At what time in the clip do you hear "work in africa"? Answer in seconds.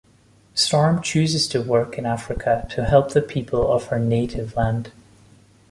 1.61-2.65